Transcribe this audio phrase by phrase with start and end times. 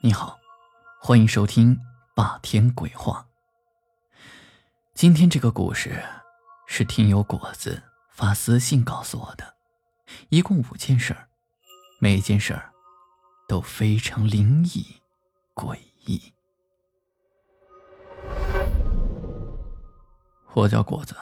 [0.00, 0.38] 你好，
[1.00, 1.74] 欢迎收听
[2.14, 3.26] 《霸天鬼话》。
[4.94, 6.04] 今天这个故事
[6.68, 7.82] 是听友果子
[8.12, 9.56] 发私信告诉我的，
[10.28, 11.26] 一共五件事儿，
[11.98, 12.72] 每件事儿
[13.48, 14.86] 都非常灵异、
[15.52, 15.76] 诡
[16.06, 16.32] 异。
[20.52, 21.16] 我叫果子，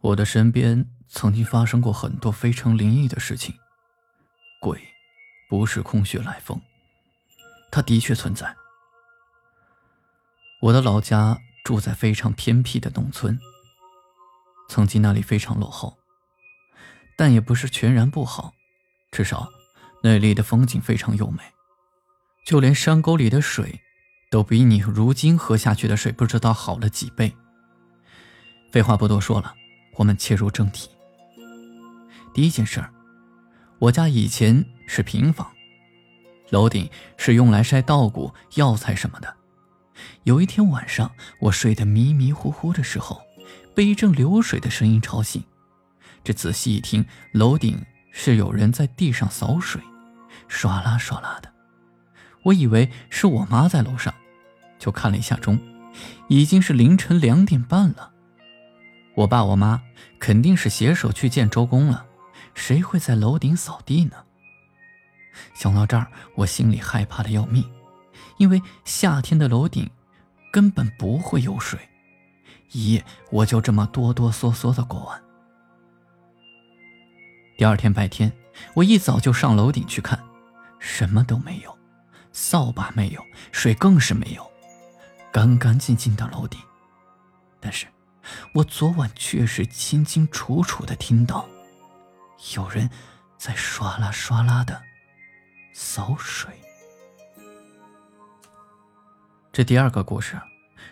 [0.00, 3.54] 我的身边曾经发生过很多非常灵异的事情，
[4.60, 4.82] 鬼
[5.48, 6.60] 不是空穴来风。
[7.70, 8.56] 它的确存在。
[10.62, 13.38] 我的老家住在非常偏僻的农村，
[14.68, 15.96] 曾经那里非常落后，
[17.16, 18.52] 但也不是全然不好，
[19.10, 19.48] 至少
[20.02, 21.42] 那里的风景非常优美，
[22.44, 23.80] 就连山沟里的水，
[24.30, 27.34] 都比你如今喝下去的水不知道好了几倍。
[28.70, 29.54] 废话不多说了，
[29.96, 30.90] 我们切入正题。
[32.32, 32.92] 第一件事儿，
[33.78, 35.50] 我家以前是平房。
[36.50, 39.34] 楼顶是用来晒稻谷、药材什么的。
[40.24, 43.20] 有一天晚上，我睡得迷迷糊糊的时候，
[43.74, 45.42] 被一阵流水的声音吵醒。
[46.22, 49.80] 这仔细一听，楼顶是有人在地上扫水，
[50.48, 51.50] 唰啦唰啦的。
[52.42, 54.14] 我以为是我妈在楼上，
[54.78, 55.58] 就看了一下钟，
[56.28, 58.12] 已经是凌晨两点半了。
[59.16, 59.82] 我爸我妈
[60.18, 62.06] 肯定是携手去见周公了，
[62.54, 64.16] 谁会在楼顶扫地呢？
[65.54, 67.64] 想到这儿，我心里害怕的要命，
[68.38, 69.88] 因为夏天的楼顶
[70.52, 71.78] 根本不会有水，
[72.72, 75.22] 一夜我就这么哆哆嗦嗦的过完。
[77.56, 78.32] 第二天白天，
[78.74, 80.18] 我一早就上楼顶去看，
[80.78, 81.76] 什么都没有，
[82.32, 84.50] 扫把没有，水更是没有，
[85.30, 86.58] 干干净净的楼顶。
[87.60, 87.86] 但是，
[88.54, 91.46] 我昨晚确实清清楚楚的听到，
[92.56, 92.88] 有人
[93.36, 94.80] 在唰啦唰啦的。
[95.72, 96.52] 扫水。
[99.52, 100.40] 这第二个故事，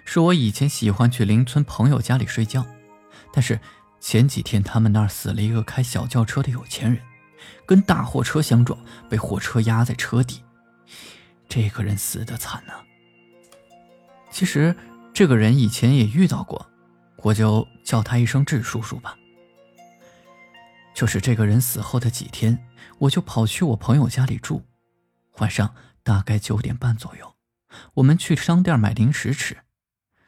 [0.04, 2.66] 是我以前喜欢去邻村朋友家里睡觉，
[3.32, 3.58] 但是
[4.00, 7.00] 前几天他们那儿死了一个开小轿车的有钱人，
[7.64, 10.42] 跟大货车相撞，被货车压在车底。
[11.48, 12.74] 这个人死的惨呐。
[14.30, 14.76] 其实
[15.14, 16.66] 这个人以前也遇到过，
[17.18, 19.16] 我就叫他一声智叔叔吧。
[20.92, 22.58] 就是这个人死后的几天，
[22.98, 24.62] 我就跑去我朋友家里住。
[25.38, 27.34] 晚上大概九点半左右，
[27.94, 29.58] 我们去商店买零食吃。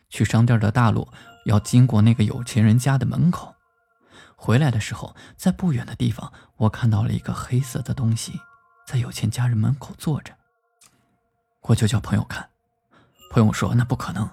[0.09, 1.09] 去商店的大路
[1.47, 3.55] 要经过那个有钱人家的门口。
[4.37, 8.41] 回来的时候，在不远的地方，我看到了一个黑色的东西
[8.87, 10.37] 在有钱家人门口坐着。
[11.63, 12.51] 我就叫朋友看，
[13.31, 14.29] 朋友说那不可能，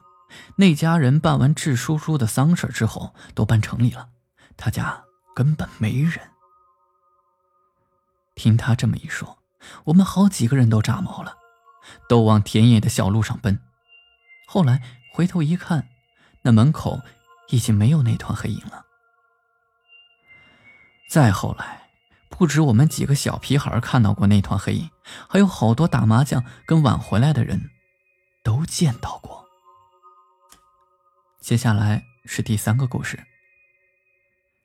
[0.56, 4.10] 那家人办完智叔叔的丧事之后都搬城里了，
[4.56, 5.04] 他家。
[5.36, 6.32] 根本没人。
[8.34, 9.37] 听他这么一说，
[9.86, 11.38] 我们好几个人都炸毛了，
[12.08, 13.60] 都往田野的小路上奔。
[14.48, 14.82] 后来
[15.14, 15.90] 回头一看，
[16.44, 17.02] 那门口
[17.50, 18.86] 已经没有那团黑影了。
[21.10, 21.90] 再后来，
[22.30, 24.90] 不止我们几个小屁孩看到过那团黑影，
[25.30, 27.72] 还有好多打麻将跟晚回来的人
[28.44, 29.46] 都见到过。
[31.40, 33.26] 接下来是第三个故事。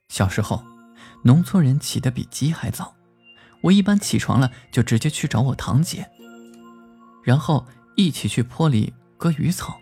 [0.08, 0.64] 小时候，
[1.22, 2.94] 农村人起得比鸡还早。
[3.62, 6.10] 我一般起床了就直接去找我堂姐，
[7.22, 9.80] 然后一起去坡里割鱼草。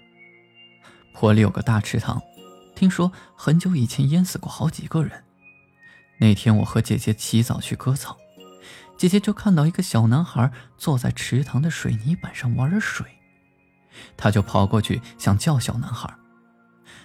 [1.15, 2.21] 坡里有个大池塘，
[2.75, 5.25] 听说很久以前淹死过好几个人。
[6.19, 8.19] 那天我和姐姐起早去割草，
[8.99, 13.07] 姐姐就看到一个小男孩坐在池塘的水泥板上玩水，
[14.17, 16.15] 她就跑过去想叫小男孩。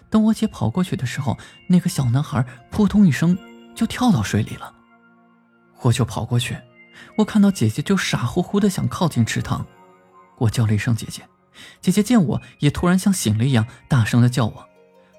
[0.10, 1.38] 等我姐跑过去的时候，
[1.68, 3.38] 那个小男孩扑通一声
[3.74, 4.75] 就跳到水里了。
[5.82, 6.58] 我就跑过去，
[7.18, 9.66] 我看到姐姐就傻乎乎的想靠近池塘，
[10.38, 11.22] 我叫了一声姐姐，
[11.82, 14.70] 姐姐见我也突然像醒了一样，大声的叫我：“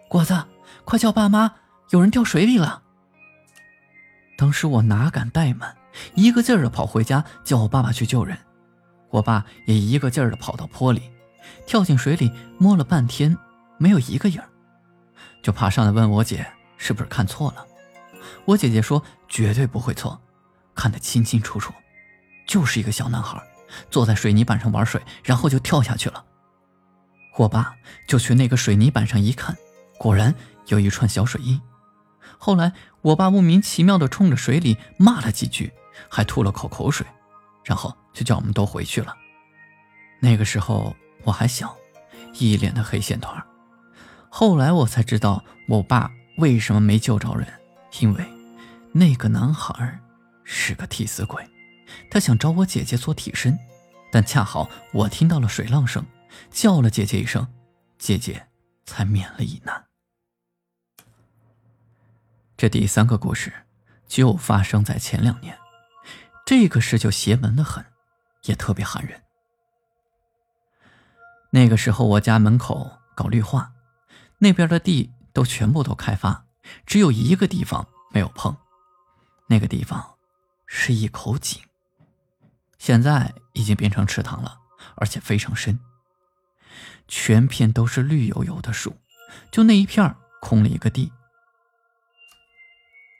[0.08, 0.44] 果子，
[0.84, 1.52] 快叫爸妈，
[1.90, 2.82] 有人掉水里了。”
[4.36, 5.76] 当时我哪敢怠慢，
[6.14, 8.36] 一个劲儿的跑回家叫我爸爸去救人。
[9.10, 11.10] 我爸也一个劲儿的跑到坡里，
[11.66, 13.36] 跳进水里摸了半天，
[13.78, 14.48] 没有一个影儿。
[15.42, 16.46] 就爬上来问我姐
[16.76, 17.64] 是不是看错了，
[18.44, 20.20] 我姐姐说绝对不会错，
[20.76, 21.72] 看得清清楚楚，
[22.46, 23.42] 就是一个小男孩
[23.90, 26.24] 坐在水泥板上玩水，然后就跳下去了。
[27.38, 27.74] 我爸
[28.06, 29.56] 就去那个水泥板上一看，
[29.98, 30.34] 果然
[30.66, 31.60] 有一串小水印。
[32.38, 35.72] 后来我爸莫名其妙的冲着水里骂了几句，
[36.08, 37.06] 还吐了口口水，
[37.64, 39.14] 然后就叫我们都回去了。
[40.20, 40.94] 那个时候
[41.24, 41.76] 我还小，
[42.34, 43.42] 一脸的黑线团。
[44.28, 47.46] 后来我才知道，我爸为什么没救着人，
[48.00, 48.24] 因为
[48.92, 50.00] 那个男孩
[50.46, 51.46] 是个替死鬼，
[52.08, 53.58] 他想找我姐姐做替身，
[54.12, 56.06] 但恰好我听到了水浪声，
[56.50, 57.46] 叫了姐姐一声，
[57.98, 58.46] 姐姐
[58.84, 59.84] 才免了一难。
[62.56, 63.52] 这第三个故事
[64.06, 65.58] 就发生在前两年，
[66.46, 67.84] 这个事就邪门的很，
[68.44, 69.20] 也特别寒人。
[71.50, 73.72] 那个时候我家门口搞绿化，
[74.38, 76.46] 那边的地都全部都开发，
[76.86, 78.56] 只有一个地方没有碰，
[79.48, 80.15] 那个地方
[80.66, 81.62] 是一口井，
[82.78, 84.58] 现在已经变成池塘了，
[84.96, 85.78] 而且非常深，
[87.08, 88.96] 全片都是绿油油的树，
[89.50, 91.12] 就那一片空了一个地。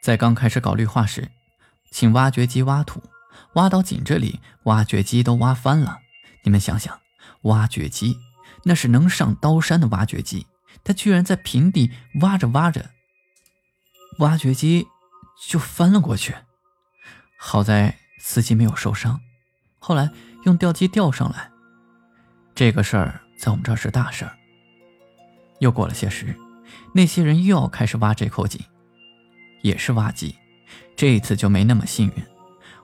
[0.02, 1.31] 在刚开始搞绿化时，
[1.90, 3.02] 请挖掘机挖土，
[3.54, 6.00] 挖到井这里，挖掘机都挖翻了。
[6.43, 7.00] 你们想想，
[7.43, 8.19] 挖掘机
[8.64, 10.46] 那是能上刀山的挖掘机，
[10.84, 11.90] 它居然在平地
[12.20, 12.90] 挖着挖着，
[14.19, 14.87] 挖掘机
[15.48, 16.34] 就翻了过去。
[17.36, 19.20] 好在司机没有受伤，
[19.78, 20.10] 后来
[20.44, 21.50] 用吊机吊上来。
[22.54, 24.36] 这个事儿在我们这儿是大事儿。
[25.60, 26.34] 又过了些时，
[26.92, 28.60] 那些人又要开始挖这口井。
[29.62, 30.36] 也是挖机，
[30.94, 32.24] 这一次就没那么幸运，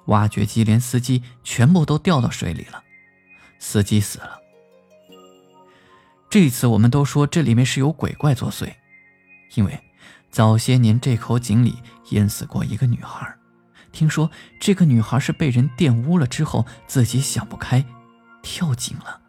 [0.07, 2.83] 挖掘机连司机全部都掉到水里了，
[3.61, 4.41] 司机死了。
[6.29, 8.73] 这次我们都说这里面是有鬼怪作祟，
[9.55, 9.79] 因为
[10.29, 11.77] 早些年这口井里
[12.11, 13.33] 淹死过一个女孩，
[13.93, 17.85] 听说这个女孩是被人玷污了之后自己想不开，
[18.43, 19.21] 跳井了，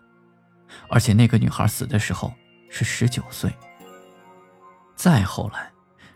[0.90, 2.34] 而且那个女孩死的时候
[2.70, 3.54] 是十九岁。
[4.96, 5.72] 再后来，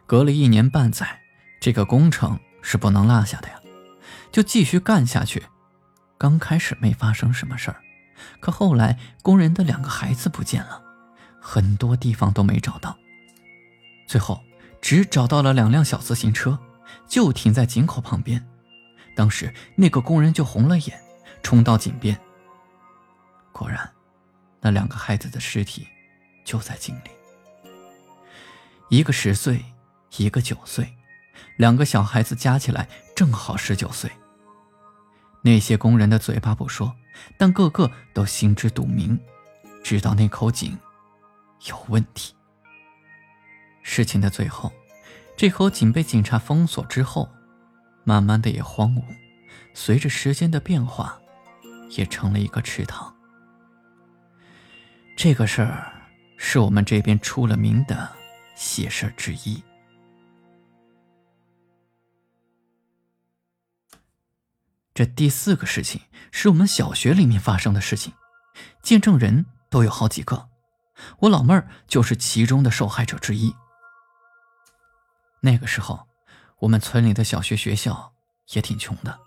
[0.05, 1.21] 隔了一年半载。
[1.59, 3.59] 这个工程是不能落下的呀，
[4.31, 5.43] 就继续干下去。
[6.17, 7.81] 刚开始没发生什么事儿，
[8.39, 10.81] 可后来工人的两个孩子不见了，
[11.41, 12.95] 很多地方都没找到，
[14.07, 14.39] 最后
[14.79, 16.57] 只找到了两辆小自行车，
[17.05, 18.45] 就停在井口旁边。
[19.15, 20.99] 当时那个工人就红了眼，
[21.43, 22.17] 冲到井边。
[23.51, 23.91] 果然，
[24.61, 25.87] 那两个孩子的尸体
[26.45, 27.69] 就在井里，
[28.89, 29.63] 一个十岁，
[30.17, 30.93] 一个九岁。
[31.57, 34.11] 两个小孩子加起来正好十九岁。
[35.41, 36.95] 那些工人的嘴巴不说，
[37.37, 39.19] 但个个都心知肚明，
[39.83, 40.77] 知道那口井
[41.65, 42.35] 有问题。
[43.81, 44.71] 事情的最后，
[45.37, 47.29] 这口井被警察封锁之后，
[48.03, 49.03] 慢慢的也荒芜，
[49.75, 51.21] 随着时间的变化，
[51.91, 53.15] 也成了一个池塘。
[55.15, 55.93] 这个事儿
[56.37, 58.11] 是我们这边出了名的
[58.55, 59.63] 邪事儿之一。
[64.95, 66.01] 这第四个事情
[66.31, 68.11] 是我们小学里面发生的事情，
[68.81, 70.49] 见证人都有好几个，
[71.19, 73.53] 我老妹儿就是其中的受害者之一。
[75.47, 76.09] 那个时候，
[76.59, 78.13] 我们村里的小学学校
[78.49, 79.17] 也挺穷的，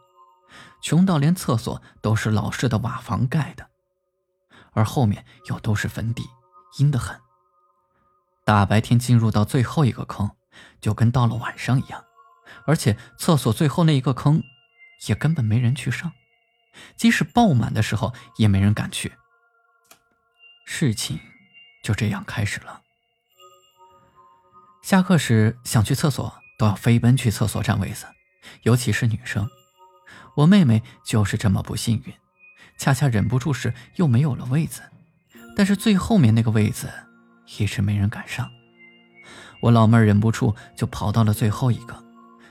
[0.82, 3.70] 穷到连厕所都是老式的瓦房盖的，
[4.72, 6.28] 而后面又都是坟地，
[6.78, 7.18] 阴得很。
[8.44, 10.30] 大白天进入到最后一个坑，
[10.78, 12.04] 就跟到了晚上一样，
[12.66, 14.42] 而且厕所最后那一个坑。
[15.06, 16.12] 也根本没人去上，
[16.94, 19.16] 即使爆满的时候也没人敢去。
[20.66, 21.18] 事情
[21.82, 22.82] 就这样开始了。
[24.90, 28.06] 下课时想去厕所都要飞奔去厕所占位子，
[28.62, 29.48] 尤其是女生。
[30.34, 32.14] 我妹妹就是这么不幸运，
[32.76, 34.82] 恰恰忍不住时又没有了位子，
[35.54, 36.90] 但是最后面那个位子
[37.56, 38.50] 一直没人敢上。
[39.62, 42.02] 我老妹儿忍不住就跑到了最后一个，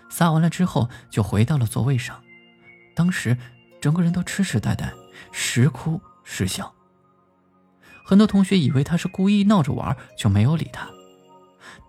[0.09, 2.23] 撒完了之后就回到了座位上。
[2.95, 3.37] 当时，
[3.81, 4.89] 整个人都痴痴呆呆，
[5.33, 6.73] 时哭时笑。
[8.05, 10.87] 很多同学以为他是故意闹着玩，就没有理他。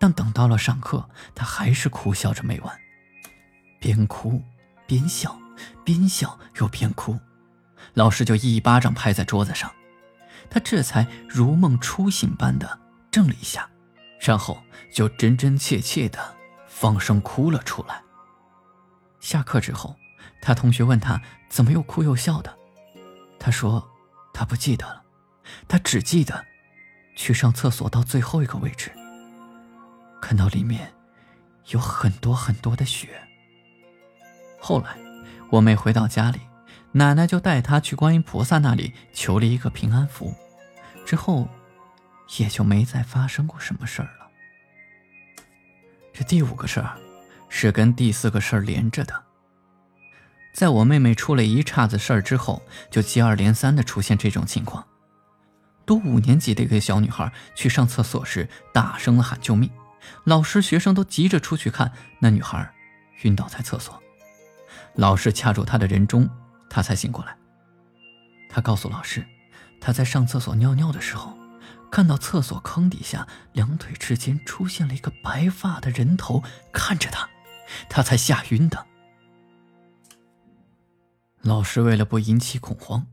[0.00, 2.80] 但等到了上课，他还是哭笑着没完，
[3.78, 4.42] 边哭
[4.86, 5.38] 边笑，
[5.84, 7.16] 边笑又边哭。
[7.94, 9.70] 老师就一巴掌拍在桌子上，
[10.50, 12.80] 他这才如梦初醒般的
[13.12, 13.70] 怔了一下，
[14.18, 14.60] 然后
[14.92, 16.34] 就真真切切的
[16.66, 18.02] 放声哭了出来。
[19.20, 19.94] 下课之后。
[20.42, 22.56] 他同学问他怎么又哭又笑的，
[23.38, 23.90] 他说
[24.32, 25.02] 他不记得了，
[25.68, 26.46] 他只记得
[27.14, 28.90] 去上厕所到最后一个位置，
[30.20, 30.92] 看到里面
[31.68, 33.08] 有很多很多的血。
[34.60, 34.96] 后来
[35.50, 36.38] 我妹回到家里，
[36.92, 40.34] 奶奶就带她去观音菩萨那里求了一个平安符，
[41.04, 41.48] 之后
[42.38, 44.30] 也就没再发生过什么事儿了。
[46.12, 46.96] 这第五个事儿
[47.48, 49.22] 是跟第四个事儿连着的。
[50.52, 52.60] 在我妹妹出了一岔子事儿之后，
[52.90, 54.84] 就接二连三的出现这种情况。
[55.86, 59.70] 读五年级的一个小女孩去上厕所时，大声的喊救命，
[60.24, 62.72] 老师、学生都急着出去看，那女孩
[63.22, 64.02] 晕倒在厕所，
[64.94, 66.28] 老师掐住她的人中，
[66.68, 67.36] 她才醒过来。
[68.52, 69.24] 他告诉老师，
[69.80, 71.38] 他在上厕所尿尿的时候，
[71.88, 76.42] 看到厕所坑底下两腿之间出现了一个白发的人头
[76.72, 77.28] 看着他，
[77.88, 78.86] 他才吓晕的。
[81.42, 83.06] 老师为了不引起恐慌，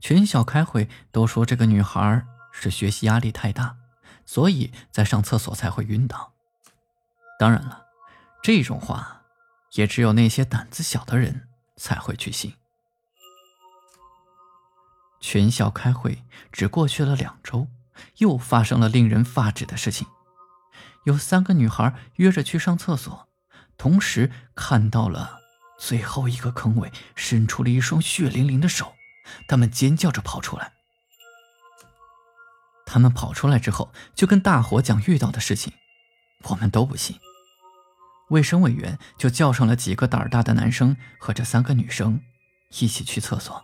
[0.00, 3.76] 全校开会都说这个女孩是学习压力太大，
[4.26, 6.32] 所以在上厕所才会晕倒。
[7.38, 7.86] 当然了，
[8.42, 9.22] 这种话
[9.72, 12.54] 也只有那些胆子小的人才会去信。
[15.20, 17.68] 全校开会只过去了两周，
[18.18, 20.06] 又发生了令人发指的事情。
[21.04, 23.28] 有三个女孩约着去上厕所，
[23.76, 25.40] 同时看到了
[25.78, 28.94] 最后一个坑位伸出了一双血淋淋的手，
[29.48, 30.72] 她们尖叫着跑出来。
[32.94, 35.72] 他们跑出来之后，就跟大伙讲遇到的事情，
[36.44, 37.18] 我们都不信。
[38.28, 42.20] 卫生委员就叫上了几个胆儿大的男生和这三个女生，
[42.78, 43.60] 一起去厕所。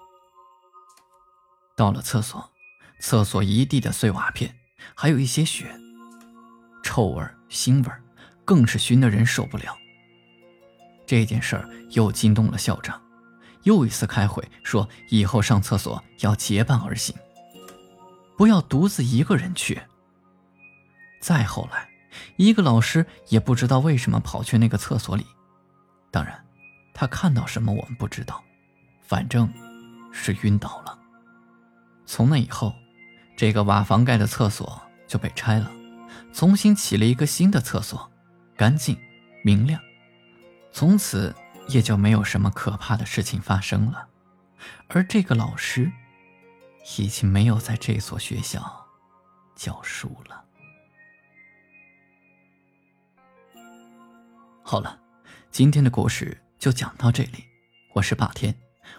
[1.77, 2.51] 到了厕所，
[2.99, 4.53] 厕所一地的碎瓦片，
[4.97, 5.73] 还有一些血，
[6.83, 7.93] 臭味、腥味，
[8.45, 9.79] 更是熏得人受不了。
[11.07, 13.01] 这件事儿又惊动了校长，
[13.63, 17.15] 又一次开会说以后上厕所要结伴而行，
[18.41, 19.83] 不要独自一个人去。
[21.21, 21.87] 再后来，
[22.37, 25.27] 一个老师也不知道为什么跑去那个厕所里，
[26.11, 26.43] 当然，
[26.95, 28.43] 他看到什么我们不知道，
[29.03, 29.47] 反正
[30.11, 30.99] 是晕倒了。
[32.07, 32.75] 从那以后，
[33.37, 35.71] 这个瓦房盖的厕所就被拆了，
[36.33, 38.11] 重新起了一个新的厕所，
[38.57, 38.97] 干净
[39.45, 39.79] 明亮。
[40.73, 41.35] 从此
[41.69, 44.07] 也就没有什么可怕的事情发生了。
[44.89, 45.93] 而这个老师，
[46.99, 48.87] 已经没有在这所学校
[49.55, 50.45] 教书了。
[54.63, 55.01] 好了，
[55.51, 57.45] 今天的故事就讲到这里。
[57.95, 58.55] 我是霸天，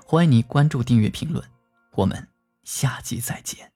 [0.06, 1.50] 欢迎你关注、订阅、评论，
[1.94, 2.28] 我们。
[2.64, 3.71] 下集再见。